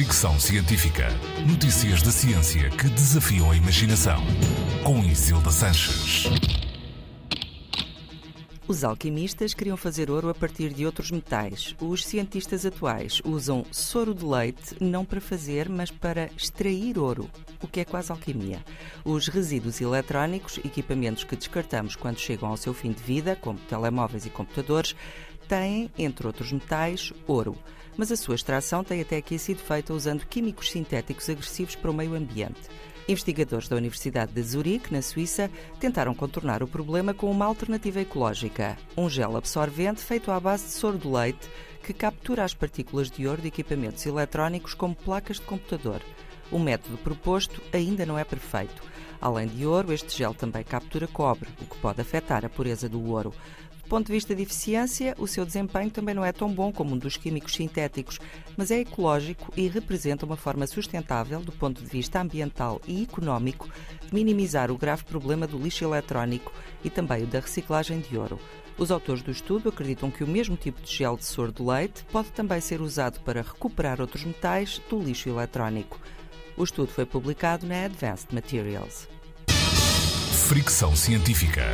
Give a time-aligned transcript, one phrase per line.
[0.00, 1.08] Fricção Científica.
[1.46, 4.18] Notícias da ciência que desafiam a imaginação.
[4.82, 6.24] Com Isilda Sanches.
[8.66, 11.76] Os alquimistas queriam fazer ouro a partir de outros metais.
[11.78, 17.28] Os cientistas atuais usam soro de leite não para fazer, mas para extrair ouro,
[17.62, 18.64] o que é quase alquimia.
[19.04, 24.24] Os resíduos eletrónicos, equipamentos que descartamos quando chegam ao seu fim de vida, como telemóveis
[24.24, 24.96] e computadores,
[25.46, 27.54] têm, entre outros metais, ouro.
[28.00, 31.92] Mas a sua extração tem até aqui sido feita usando químicos sintéticos agressivos para o
[31.92, 32.62] meio ambiente.
[33.06, 38.78] Investigadores da Universidade de Zurique, na Suíça, tentaram contornar o problema com uma alternativa ecológica,
[38.96, 41.46] um gel absorvente feito à base de soro de leite
[41.82, 46.00] que captura as partículas de ouro de equipamentos eletrónicos como placas de computador.
[46.50, 48.82] O método proposto ainda não é perfeito.
[49.20, 53.10] Além de ouro, este gel também captura cobre, o que pode afetar a pureza do
[53.10, 53.34] ouro.
[53.90, 56.94] Do ponto de vista de eficiência, o seu desempenho também não é tão bom como
[56.94, 58.20] um dos químicos sintéticos,
[58.56, 63.68] mas é ecológico e representa uma forma sustentável, do ponto de vista ambiental e económico,
[64.06, 66.52] de minimizar o grave problema do lixo eletrónico
[66.84, 68.38] e também o da reciclagem de ouro.
[68.78, 72.04] Os autores do estudo acreditam que o mesmo tipo de gel de soro de leite
[72.12, 76.00] pode também ser usado para recuperar outros metais do lixo eletrónico.
[76.56, 79.08] O estudo foi publicado na Advanced Materials.
[80.46, 81.72] Fricção Científica.